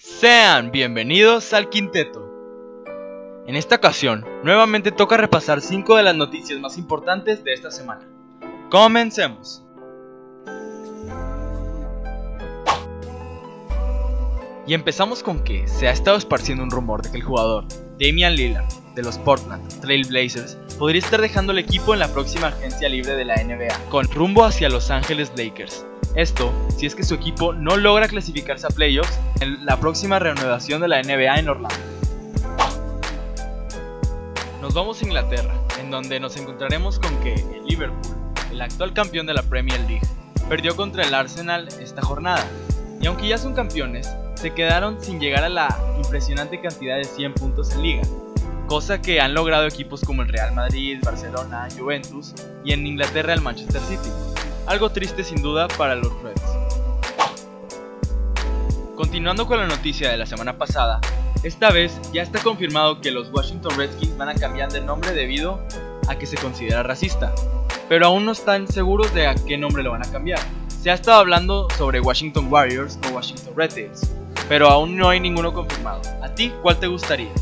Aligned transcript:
Sean 0.00 0.70
bienvenidos 0.70 1.52
al 1.52 1.70
quinteto. 1.70 2.24
En 3.48 3.56
esta 3.56 3.74
ocasión, 3.74 4.24
nuevamente 4.44 4.92
toca 4.92 5.16
repasar 5.16 5.60
5 5.60 5.96
de 5.96 6.04
las 6.04 6.14
noticias 6.14 6.60
más 6.60 6.78
importantes 6.78 7.42
de 7.42 7.52
esta 7.52 7.72
semana. 7.72 8.06
Comencemos. 8.70 9.64
Y 14.68 14.74
empezamos 14.74 15.24
con 15.24 15.42
que 15.42 15.66
se 15.66 15.88
ha 15.88 15.90
estado 15.90 16.16
esparciendo 16.16 16.62
un 16.62 16.70
rumor 16.70 17.02
de 17.02 17.10
que 17.10 17.16
el 17.16 17.24
jugador 17.24 17.64
Damian 17.98 18.36
Lillard 18.36 18.72
de 18.94 19.02
los 19.02 19.18
Portland 19.18 19.80
Trail 19.80 20.06
Blazers 20.06 20.56
podría 20.78 21.00
estar 21.00 21.20
dejando 21.20 21.50
el 21.50 21.58
equipo 21.58 21.92
en 21.92 21.98
la 21.98 22.12
próxima 22.12 22.48
agencia 22.48 22.88
libre 22.88 23.16
de 23.16 23.24
la 23.24 23.42
NBA, 23.42 23.90
con 23.90 24.06
rumbo 24.12 24.44
hacia 24.44 24.68
Los 24.68 24.92
Ángeles 24.92 25.32
Lakers. 25.36 25.84
Esto 26.18 26.52
si 26.76 26.84
es 26.84 26.96
que 26.96 27.04
su 27.04 27.14
equipo 27.14 27.52
no 27.52 27.76
logra 27.76 28.08
clasificarse 28.08 28.66
a 28.66 28.70
playoffs 28.70 29.20
en 29.38 29.64
la 29.64 29.78
próxima 29.78 30.18
reanudación 30.18 30.80
de 30.80 30.88
la 30.88 31.00
NBA 31.00 31.38
en 31.38 31.48
Orlando. 31.48 31.78
Nos 34.60 34.74
vamos 34.74 35.00
a 35.00 35.04
Inglaterra, 35.04 35.54
en 35.80 35.92
donde 35.92 36.18
nos 36.18 36.36
encontraremos 36.36 36.98
con 36.98 37.16
que 37.20 37.34
el 37.34 37.64
Liverpool, 37.66 38.16
el 38.50 38.60
actual 38.60 38.94
campeón 38.94 39.26
de 39.26 39.34
la 39.34 39.44
Premier 39.44 39.78
League, 39.82 40.02
perdió 40.48 40.74
contra 40.74 41.04
el 41.04 41.14
Arsenal 41.14 41.68
esta 41.80 42.02
jornada. 42.02 42.44
Y 43.00 43.06
aunque 43.06 43.28
ya 43.28 43.38
son 43.38 43.54
campeones, 43.54 44.12
se 44.34 44.52
quedaron 44.52 45.00
sin 45.00 45.20
llegar 45.20 45.44
a 45.44 45.48
la 45.48 45.68
impresionante 46.02 46.60
cantidad 46.60 46.96
de 46.96 47.04
100 47.04 47.34
puntos 47.34 47.70
en 47.70 47.82
liga, 47.82 48.02
cosa 48.66 49.00
que 49.00 49.20
han 49.20 49.34
logrado 49.34 49.68
equipos 49.68 50.00
como 50.00 50.22
el 50.22 50.28
Real 50.28 50.52
Madrid, 50.52 50.98
Barcelona, 51.00 51.68
Juventus 51.78 52.34
y 52.64 52.72
en 52.72 52.88
Inglaterra 52.88 53.34
el 53.34 53.40
Manchester 53.40 53.80
City. 53.82 54.10
Algo 54.68 54.90
triste 54.90 55.24
sin 55.24 55.40
duda 55.40 55.66
para 55.66 55.94
los 55.94 56.12
Reds. 56.22 56.42
Continuando 58.94 59.46
con 59.46 59.58
la 59.58 59.66
noticia 59.66 60.10
de 60.10 60.18
la 60.18 60.26
semana 60.26 60.58
pasada, 60.58 61.00
esta 61.42 61.70
vez 61.70 61.98
ya 62.12 62.20
está 62.20 62.42
confirmado 62.42 63.00
que 63.00 63.10
los 63.10 63.32
Washington 63.32 63.78
Redskins 63.78 64.18
van 64.18 64.28
a 64.28 64.34
cambiar 64.34 64.70
de 64.70 64.82
nombre 64.82 65.12
debido 65.12 65.58
a 66.06 66.16
que 66.16 66.26
se 66.26 66.36
considera 66.36 66.82
racista, 66.82 67.34
pero 67.88 68.08
aún 68.08 68.26
no 68.26 68.32
están 68.32 68.68
seguros 68.68 69.14
de 69.14 69.26
a 69.26 69.34
qué 69.34 69.56
nombre 69.56 69.82
lo 69.82 69.92
van 69.92 70.06
a 70.06 70.12
cambiar. 70.12 70.40
Se 70.68 70.90
ha 70.90 70.94
estado 70.94 71.20
hablando 71.20 71.66
sobre 71.78 72.00
Washington 72.00 72.52
Warriors 72.52 72.98
o 73.08 73.14
Washington 73.14 73.54
Red 73.56 73.72
Tails, 73.72 74.12
pero 74.50 74.68
aún 74.68 74.98
no 74.98 75.08
hay 75.08 75.18
ninguno 75.18 75.54
confirmado. 75.54 76.02
¿A 76.22 76.28
ti 76.34 76.52
cuál 76.60 76.78
te 76.78 76.88
gustaría? 76.88 77.32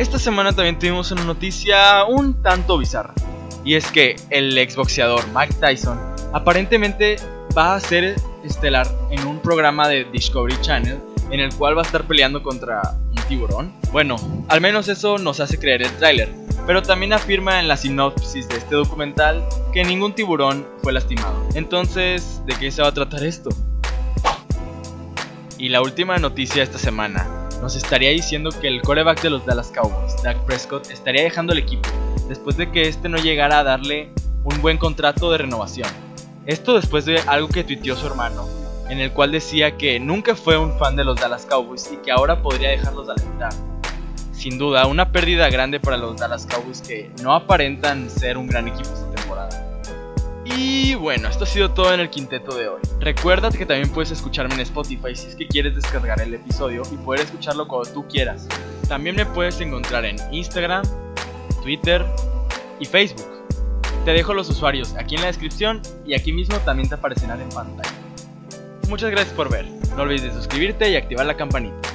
Esta 0.00 0.18
semana 0.18 0.52
también 0.52 0.76
tuvimos 0.76 1.12
una 1.12 1.22
noticia 1.22 2.04
un 2.04 2.42
tanto 2.42 2.78
bizarra. 2.78 3.14
Y 3.64 3.74
es 3.74 3.90
que 3.90 4.16
el 4.30 4.56
exboxeador 4.58 5.24
Mike 5.34 5.54
Tyson 5.60 5.98
aparentemente 6.32 7.16
va 7.56 7.74
a 7.74 7.80
ser 7.80 8.16
estelar 8.44 8.88
en 9.10 9.26
un 9.26 9.38
programa 9.40 9.88
de 9.88 10.04
Discovery 10.04 10.60
Channel 10.60 10.98
en 11.30 11.40
el 11.40 11.54
cual 11.54 11.76
va 11.76 11.82
a 11.82 11.84
estar 11.84 12.04
peleando 12.04 12.42
contra 12.42 12.82
un 13.08 13.22
tiburón. 13.28 13.72
Bueno, 13.92 14.16
al 14.48 14.60
menos 14.60 14.88
eso 14.88 15.18
nos 15.18 15.40
hace 15.40 15.58
creer 15.58 15.82
el 15.82 15.90
tráiler, 15.92 16.28
pero 16.66 16.82
también 16.82 17.12
afirma 17.12 17.60
en 17.60 17.68
la 17.68 17.76
sinopsis 17.76 18.48
de 18.48 18.56
este 18.56 18.74
documental 18.74 19.46
que 19.72 19.84
ningún 19.84 20.14
tiburón 20.14 20.66
fue 20.82 20.92
lastimado. 20.92 21.46
Entonces, 21.54 22.42
¿de 22.46 22.54
qué 22.56 22.70
se 22.70 22.82
va 22.82 22.88
a 22.88 22.94
tratar 22.94 23.24
esto? 23.24 23.50
Y 25.56 25.68
la 25.68 25.80
última 25.80 26.18
noticia 26.18 26.62
esta 26.62 26.78
semana 26.78 27.48
nos 27.60 27.76
estaría 27.76 28.10
diciendo 28.10 28.50
que 28.60 28.66
el 28.66 28.82
coreback 28.82 29.22
de 29.22 29.30
los 29.30 29.46
Dallas 29.46 29.70
Cowboys, 29.70 30.20
Dak 30.22 30.44
Prescott, 30.44 30.90
estaría 30.90 31.22
dejando 31.22 31.52
el 31.52 31.60
equipo 31.60 31.88
después 32.28 32.56
de 32.56 32.70
que 32.70 32.82
este 32.82 33.08
no 33.08 33.18
llegara 33.18 33.58
a 33.58 33.64
darle 33.64 34.10
un 34.44 34.60
buen 34.60 34.78
contrato 34.78 35.30
de 35.30 35.38
renovación. 35.38 35.88
Esto 36.46 36.74
después 36.74 37.04
de 37.04 37.18
algo 37.26 37.48
que 37.48 37.64
tuiteó 37.64 37.96
su 37.96 38.06
hermano, 38.06 38.46
en 38.88 38.98
el 38.98 39.12
cual 39.12 39.32
decía 39.32 39.76
que 39.76 40.00
nunca 40.00 40.34
fue 40.34 40.56
un 40.56 40.76
fan 40.78 40.96
de 40.96 41.04
los 41.04 41.20
Dallas 41.20 41.46
Cowboys 41.46 41.90
y 41.92 41.96
que 41.98 42.10
ahora 42.10 42.42
podría 42.42 42.70
dejarlos 42.70 43.06
de 43.06 43.12
alentar. 43.12 43.52
Sin 44.32 44.58
duda, 44.58 44.86
una 44.86 45.12
pérdida 45.12 45.48
grande 45.50 45.78
para 45.78 45.96
los 45.96 46.16
Dallas 46.16 46.46
Cowboys 46.46 46.80
que 46.80 47.10
no 47.22 47.32
aparentan 47.32 48.10
ser 48.10 48.36
un 48.36 48.48
gran 48.48 48.66
equipo 48.66 48.90
esta 48.92 49.08
temporada. 49.10 49.72
Y 50.44 50.94
bueno, 50.96 51.28
esto 51.28 51.44
ha 51.44 51.46
sido 51.46 51.70
todo 51.70 51.94
en 51.94 52.00
el 52.00 52.10
quinteto 52.10 52.56
de 52.56 52.68
hoy. 52.68 52.80
Recuerda 52.98 53.50
que 53.50 53.64
también 53.64 53.90
puedes 53.90 54.10
escucharme 54.10 54.54
en 54.54 54.60
Spotify 54.60 55.14
si 55.14 55.28
es 55.28 55.36
que 55.36 55.46
quieres 55.46 55.76
descargar 55.76 56.20
el 56.20 56.34
episodio 56.34 56.82
y 56.90 56.96
poder 56.96 57.20
escucharlo 57.20 57.68
cuando 57.68 57.90
tú 57.92 58.06
quieras. 58.08 58.48
También 58.88 59.14
me 59.14 59.24
puedes 59.24 59.60
encontrar 59.60 60.04
en 60.04 60.16
Instagram, 60.32 60.82
Twitter 61.62 62.04
y 62.80 62.84
Facebook. 62.84 63.28
Te 64.04 64.10
dejo 64.10 64.34
los 64.34 64.50
usuarios 64.50 64.94
aquí 64.98 65.14
en 65.14 65.20
la 65.20 65.28
descripción 65.28 65.80
y 66.04 66.14
aquí 66.14 66.32
mismo 66.32 66.56
también 66.58 66.88
te 66.88 66.96
aparecerán 66.96 67.40
en 67.40 67.48
pantalla. 67.50 67.94
Muchas 68.88 69.10
gracias 69.10 69.34
por 69.34 69.50
ver, 69.50 69.66
no 69.96 70.02
olvides 70.02 70.24
de 70.24 70.32
suscribirte 70.32 70.90
y 70.90 70.96
activar 70.96 71.24
la 71.24 71.36
campanita. 71.36 71.91